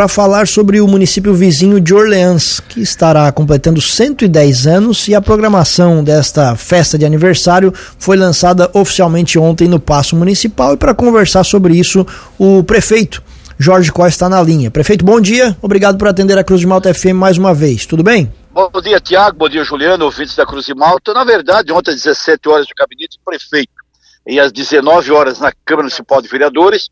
[0.00, 5.20] para falar sobre o município vizinho de Orleans, que estará completando 110 anos e a
[5.20, 10.74] programação desta festa de aniversário foi lançada oficialmente ontem no Paço Municipal.
[10.74, 12.06] E para conversar sobre isso,
[12.38, 13.20] o prefeito
[13.58, 14.70] Jorge Costa está na linha.
[14.70, 15.56] Prefeito, bom dia.
[15.60, 17.84] Obrigado por atender a Cruz de Malta FM mais uma vez.
[17.84, 18.32] Tudo bem?
[18.52, 19.36] Bom dia, Tiago.
[19.36, 21.12] Bom dia, Juliano, ouvintes da Cruz de Malta.
[21.12, 23.72] Na verdade, ontem às 17 horas do gabinete do prefeito
[24.24, 26.88] e às 19 horas na Câmara Municipal de Vereadores,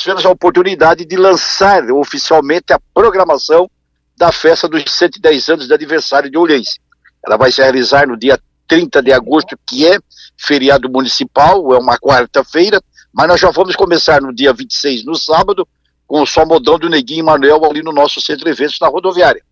[0.00, 3.70] tivemos a oportunidade de lançar oficialmente a programação
[4.16, 6.78] da festa dos 110 anos de aniversário de Olhães.
[7.24, 9.98] Ela vai se realizar no dia 30 de agosto, que é
[10.38, 12.80] feriado municipal, é uma quarta-feira,
[13.12, 15.66] mas nós já vamos começar no dia 26, no sábado,
[16.06, 19.42] com o Salmodão do Neguinho Manuel ali no nosso centro de eventos na rodoviária.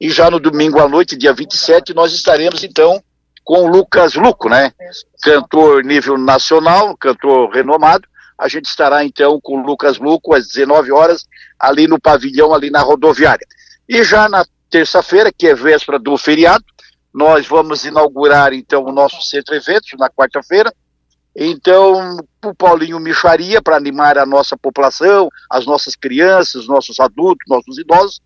[0.00, 3.02] E já no domingo à noite, dia 27, nós estaremos então
[3.44, 4.72] com o Lucas Luco, né?
[5.22, 8.06] Cantor nível nacional, cantor renomado,
[8.38, 11.24] a gente estará então com o Lucas Luco às 19 horas,
[11.58, 13.46] ali no pavilhão, ali na rodoviária.
[13.88, 16.64] E já na terça-feira, que é véspera do feriado,
[17.14, 20.72] nós vamos inaugurar então o nosso centro eventos na quarta-feira.
[21.34, 27.46] Então, o Paulinho Micharia, para animar a nossa população, as nossas crianças, os nossos adultos,
[27.48, 28.20] nossos idosos.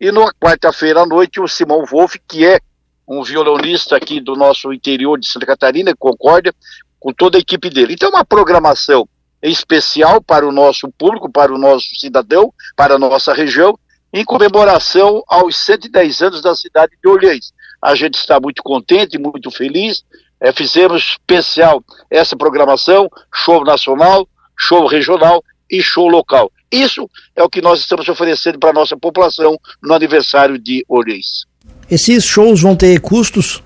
[0.00, 2.60] E na quarta-feira à noite, o Simão Wolff, que é
[3.08, 6.52] um violonista aqui do nosso interior de Santa Catarina, Concórdia,
[7.00, 7.94] com toda a equipe dele.
[7.94, 9.08] Então, uma programação
[9.50, 13.78] especial para o nosso público, para o nosso cidadão, para a nossa região,
[14.12, 17.52] em comemoração aos 110 anos da cidade de Orleans.
[17.82, 20.04] A gente está muito contente, muito feliz.
[20.40, 26.50] É, fizemos especial essa programação, show nacional, show regional e show local.
[26.70, 31.46] Isso é o que nós estamos oferecendo para a nossa população no aniversário de Orleans.
[31.90, 33.62] Esses shows vão ter custos?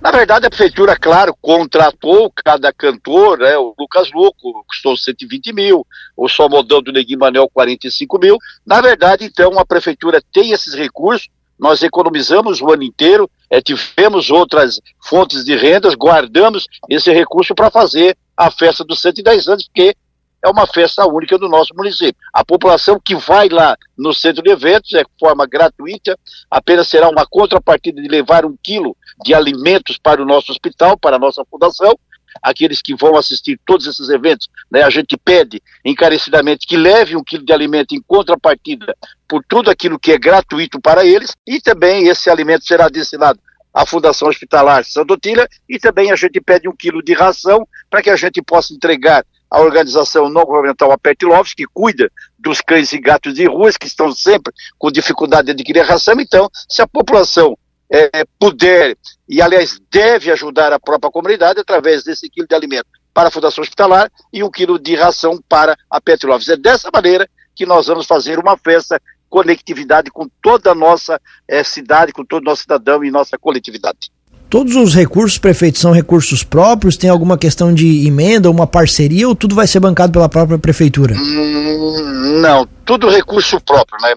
[0.00, 3.58] Na verdade, a prefeitura, claro, contratou cada cantor, né?
[3.58, 5.84] O Lucas Luco custou 120 mil,
[6.16, 8.38] o Somodão do Neguinho Manel 45 mil.
[8.64, 14.30] Na verdade, então, a prefeitura tem esses recursos, nós economizamos o ano inteiro, é, tivemos
[14.30, 19.96] outras fontes de rendas, guardamos esse recurso para fazer a festa dos 110 anos, porque
[20.44, 22.14] é uma festa única do nosso município.
[22.32, 26.16] A população que vai lá no centro de eventos é de forma gratuita,
[26.48, 31.16] apenas será uma contrapartida de levar um quilo de alimentos para o nosso hospital, para
[31.16, 31.98] a nossa fundação.
[32.42, 37.24] Aqueles que vão assistir todos esses eventos, né, a gente pede encarecidamente que leve um
[37.24, 38.94] quilo de alimento em contrapartida
[39.26, 43.40] por tudo aquilo que é gratuito para eles, e também esse alimento será destinado
[43.72, 48.02] à Fundação Hospitalar Santa Otília, e também a gente pede um quilo de ração para
[48.02, 52.92] que a gente possa entregar à organização não governamental Apert Loves, que cuida dos cães
[52.92, 56.20] e gatos de ruas, que estão sempre com dificuldade de adquirir ração.
[56.20, 57.56] Então, se a população
[57.90, 58.96] é, puder,
[59.28, 63.62] e aliás deve ajudar a própria comunidade através desse quilo de alimento para a Fundação
[63.62, 66.48] Hospitalar e um quilo de ração para a Petrolovs.
[66.48, 71.62] É dessa maneira que nós vamos fazer uma festa conectividade com toda a nossa é,
[71.64, 74.10] cidade, com todo o nosso cidadão e nossa coletividade.
[74.48, 76.96] Todos os recursos, prefeito, são recursos próprios?
[76.96, 81.14] Tem alguma questão de emenda, uma parceria ou tudo vai ser bancado pela própria prefeitura?
[81.14, 84.14] Hum, não, tudo recurso próprio, né?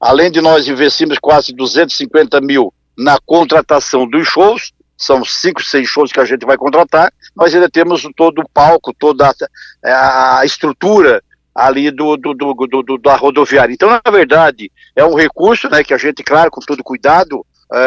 [0.00, 6.12] Além de nós investirmos quase 250 mil na contratação dos shows, são cinco, seis shows
[6.12, 9.34] que a gente vai contratar, nós ainda temos todo o palco, toda
[9.84, 11.22] a, a estrutura
[11.54, 13.72] ali do, do, do, do, da rodoviária.
[13.72, 17.44] Então, na verdade, é um recurso né, que a gente, claro, com todo cuidado,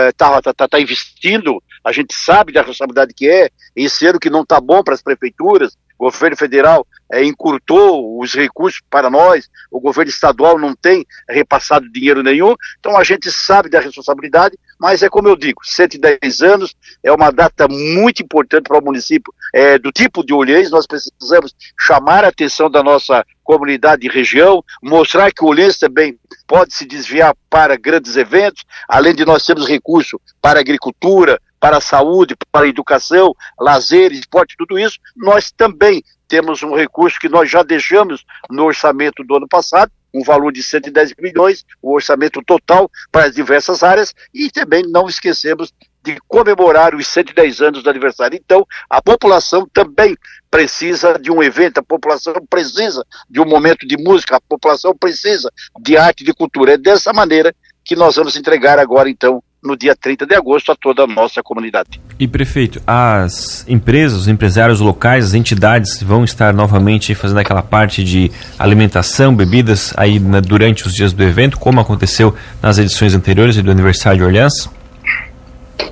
[0.10, 4.20] está uh, tá, tá, tá investindo, a gente sabe da responsabilidade que é, esse ano
[4.20, 9.10] que não está bom para as prefeituras, o governo federal é, encurtou os recursos para
[9.10, 14.58] nós, o governo estadual não tem repassado dinheiro nenhum, então a gente sabe da responsabilidade,
[14.80, 19.34] mas é como eu digo, 110 anos é uma data muito importante para o município
[19.54, 24.64] é, do tipo de Olhães, nós precisamos chamar a atenção da nossa comunidade e região,
[24.84, 29.68] mostrar que o Olhães também pode se desviar para grandes eventos, além de nós termos
[29.68, 36.02] recurso para agricultura, para a saúde, para a educação, lazer, esporte, tudo isso, nós também
[36.26, 40.64] temos um recurso que nós já deixamos no orçamento do ano passado, um valor de
[40.64, 46.96] 110 milhões, o orçamento total para as diversas áreas, e também não esquecemos de comemorar
[46.96, 48.40] os 110 anos do aniversário.
[48.42, 50.16] Então, a população também
[50.50, 55.52] precisa de um evento, a população precisa de um momento de música, a população precisa
[55.82, 56.76] de arte de cultura.
[56.76, 57.54] É dessa maneira
[57.84, 61.44] que nós vamos entregar agora, então, no dia 30 de agosto a toda a nossa
[61.44, 62.02] comunidade.
[62.20, 68.04] E prefeito, as empresas, os empresários locais, as entidades vão estar novamente fazendo aquela parte
[68.04, 73.70] de alimentação, bebidas aí durante os dias do evento, como aconteceu nas edições anteriores do
[73.70, 74.70] aniversário de Orleans?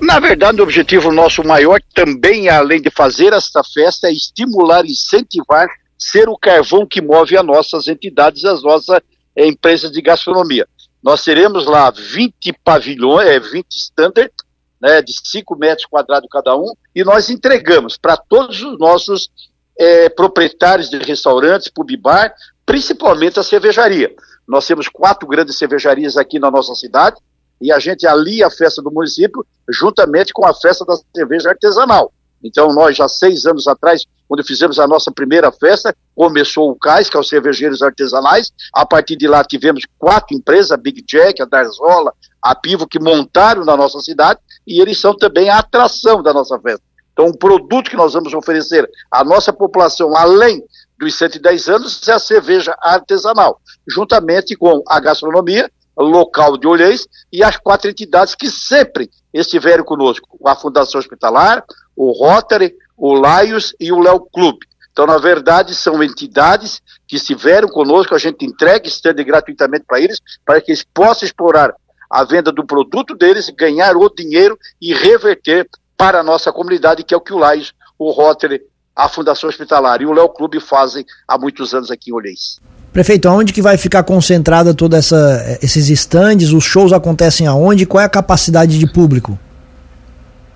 [0.02, 5.68] Na verdade, o objetivo nosso maior também, além de fazer esta festa, é estimular, incentivar,
[5.98, 9.00] ser o carvão que move as nossas entidades, as nossas
[9.38, 10.68] empresas de gastronomia.
[11.06, 14.32] Nós teremos lá 20 pavilhões, é, 20 standard,
[14.82, 19.30] né, de 5 metros quadrados cada um, e nós entregamos para todos os nossos
[19.78, 22.34] é, proprietários de restaurantes, pub bar,
[22.66, 24.16] principalmente a cervejaria.
[24.48, 27.18] Nós temos quatro grandes cervejarias aqui na nossa cidade,
[27.62, 32.12] e a gente alia a festa do município juntamente com a festa da cerveja artesanal.
[32.46, 37.10] Então, nós já seis anos atrás, quando fizemos a nossa primeira festa, começou o CAIS,
[37.10, 38.52] que é os cervejeiros artesanais.
[38.72, 43.00] A partir de lá tivemos quatro empresas, a Big Jack, a Darzola, a Pivo, que
[43.00, 46.84] montaram na nossa cidade, e eles são também a atração da nossa festa.
[47.14, 50.64] Então, o produto que nós vamos oferecer à nossa população, além
[51.00, 55.68] dos 110 anos, é a cerveja artesanal, juntamente com a gastronomia
[55.98, 61.64] local de Olhês e as quatro entidades que sempre estiveram conosco, a Fundação Hospitalar,
[61.96, 64.66] o Rotary, o Laios e o Léo Clube.
[64.92, 70.20] Então, na verdade, são entidades que estiveram conosco, a gente entrega stand gratuitamente para eles,
[70.46, 71.74] para que eles possam explorar
[72.10, 77.14] a venda do produto deles, ganhar o dinheiro e reverter para a nossa comunidade, que
[77.14, 78.62] é o que o Laios, o Rotary,
[78.96, 82.60] a Fundação Hospitalar e o Léo Clube fazem há muitos anos aqui em Olhês.
[82.94, 86.54] Prefeito, aonde que vai ficar concentrada toda essa esses estandes?
[86.54, 87.86] Os shows acontecem aonde?
[87.86, 89.38] Qual é a capacidade de público?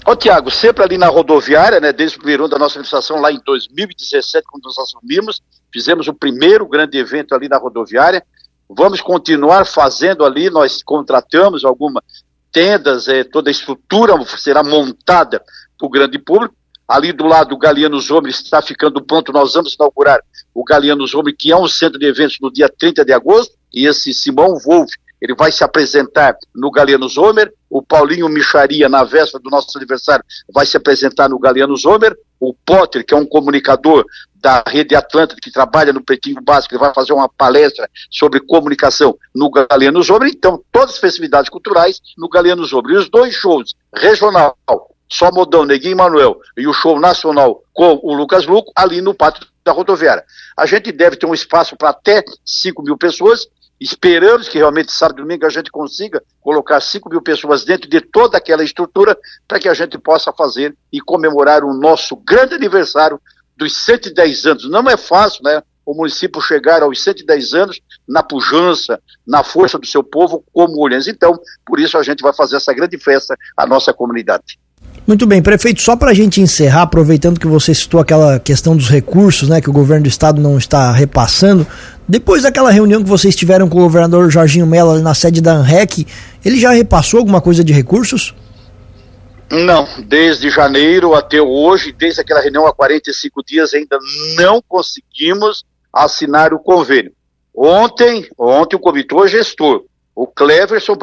[0.09, 3.31] Ô Tiago, sempre ali na rodoviária, né, desde o primeiro ano da nossa administração, lá
[3.31, 5.39] em 2017, quando nós assumimos,
[5.71, 8.25] fizemos o primeiro grande evento ali na rodoviária.
[8.67, 12.03] Vamos continuar fazendo ali, nós contratamos algumas
[12.51, 15.43] tendas, é, toda a estrutura será montada
[15.77, 16.55] para o grande público.
[16.87, 19.31] Ali do lado, o Galeano Zomer está ficando pronto.
[19.31, 20.19] Nós vamos inaugurar
[20.55, 23.53] o Galeano Zomer, que é um centro de eventos no dia 30 de agosto.
[23.71, 24.91] E esse Simão Wolff,
[25.21, 27.51] ele vai se apresentar no Galeano Zomer.
[27.69, 32.17] O Paulinho Micharia, na véspera do nosso aniversário, vai se apresentar no Galeano Zomer.
[32.39, 34.05] O Potter, que é um comunicador
[34.35, 39.17] da Rede Atlântica, que trabalha no Pretinho Básico, ele vai fazer uma palestra sobre comunicação
[39.35, 40.29] no Galeano Zomer.
[40.29, 42.93] Então, todas as festividades culturais no Galeano Zomer.
[42.93, 44.57] E os dois shows, regional
[45.09, 49.45] só Modão, Neguinho Manuel e o show nacional com o Lucas Luco ali no pátio
[49.65, 50.23] da rodoviária.
[50.55, 53.47] A gente deve ter um espaço para até 5 mil pessoas.
[53.79, 58.01] Esperamos que realmente sábado e domingo a gente consiga colocar 5 mil pessoas dentro de
[58.01, 59.17] toda aquela estrutura
[59.47, 63.21] para que a gente possa fazer e comemorar o nosso grande aniversário
[63.55, 64.69] dos 110 anos.
[64.69, 65.63] Não é fácil, né?
[65.85, 71.07] O município chegar aos 110 anos na pujança, na força do seu povo, como Olhães.
[71.07, 74.59] Então, por isso a gente vai fazer essa grande festa à nossa comunidade.
[75.09, 78.87] Muito bem, prefeito, só para a gente encerrar, aproveitando que você citou aquela questão dos
[78.87, 81.65] recursos, né, que o governo do estado não está repassando,
[82.07, 86.05] depois daquela reunião que vocês tiveram com o governador Jorginho Mello na sede da ANREC,
[86.45, 88.35] ele já repassou alguma coisa de recursos?
[89.49, 93.97] Não, desde janeiro até hoje, desde aquela reunião há 45 dias, ainda
[94.37, 97.13] não conseguimos assinar o convênio.
[97.51, 99.85] Ontem, ontem o comitê gestor,
[100.15, 100.95] o Cleverson,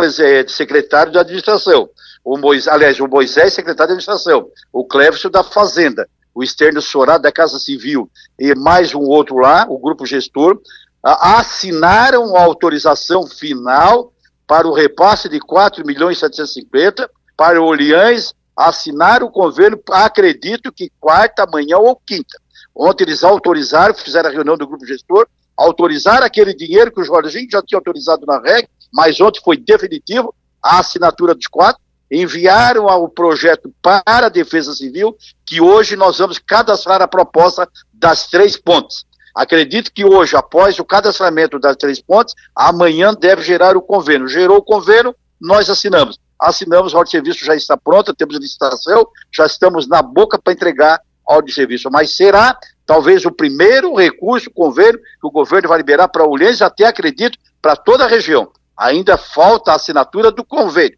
[0.47, 1.89] secretário de administração,
[2.27, 7.23] o Moisés, aliás, o Moisés, secretário de administração, o Cleverson da Fazenda, o Externo Sorado
[7.23, 10.61] da Casa Civil e mais um outro lá, o grupo gestor,
[11.01, 14.13] assinaram a autorização final
[14.45, 20.91] para o repasse de 4 milhões e 750 para Orleans assinar o convênio, acredito que
[20.99, 22.37] quarta, amanhã ou quinta.
[22.75, 27.49] Ontem eles autorizaram, fizeram a reunião do grupo gestor, autorizaram aquele dinheiro que o Jorginho
[27.49, 33.09] já tinha autorizado na REG, mas ontem foi definitivo a assinatura dos quatro, enviaram o
[33.09, 39.05] projeto para a Defesa Civil, que hoje nós vamos cadastrar a proposta das três pontes.
[39.35, 44.29] Acredito que hoje, após o cadastramento das três pontes, amanhã deve gerar o convênio.
[44.29, 46.19] Gerou o convênio, nós assinamos.
[46.41, 50.39] Assinamos, a ordem de serviço já está pronta, temos a licitação, já estamos na boca
[50.39, 51.91] para entregar a ordem de serviço.
[51.91, 56.87] Mas será talvez o primeiro recurso, convênio, que o governo vai liberar para Olhenses, até
[56.87, 58.51] acredito, para toda a região.
[58.77, 60.97] Ainda falta a assinatura do convênio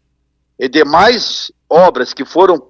[0.59, 2.61] e demais obras que foram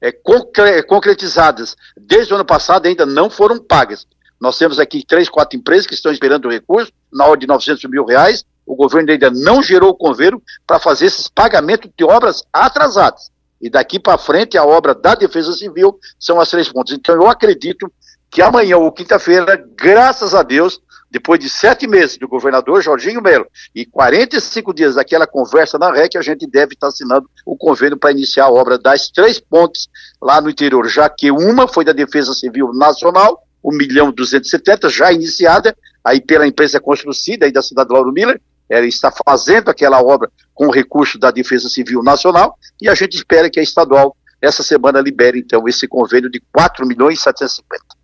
[0.00, 4.06] é, concre concretizadas desde o ano passado ainda não foram pagas.
[4.40, 7.84] Nós temos aqui três, quatro empresas que estão esperando o recurso, na ordem de 900
[7.90, 8.44] mil reais.
[8.66, 13.30] O governo ainda não gerou o convênio para fazer esses pagamentos de obras atrasadas.
[13.60, 16.92] E daqui para frente, a obra da Defesa Civil são as três pontos.
[16.92, 17.90] Então, eu acredito
[18.30, 23.46] que amanhã ou quinta-feira, graças a Deus, depois de sete meses do governador Jorginho Melo
[23.74, 28.10] e 45 dias daquela conversa na REC, a gente deve estar assinando o convênio para
[28.10, 29.88] iniciar a obra das três pontes
[30.20, 35.12] lá no interior, já que uma foi da Defesa Civil Nacional, 1 milhão 270, já
[35.12, 40.02] iniciada, aí pela empresa Construcida aí da cidade de Lauro Miller, ela está fazendo aquela
[40.02, 44.62] obra com recurso da Defesa Civil Nacional e a gente espera que a estadual essa
[44.62, 47.95] semana libere então esse convênio de 4 milhões e 750.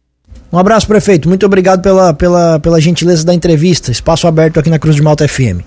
[0.53, 1.29] Um abraço, prefeito.
[1.29, 3.91] Muito obrigado pela, pela, pela gentileza da entrevista.
[3.91, 5.63] Espaço aberto aqui na Cruz de Malta FM.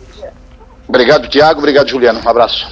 [0.88, 1.60] Obrigado, Tiago.
[1.60, 2.22] Obrigado, Juliano.
[2.24, 2.68] Um abraço.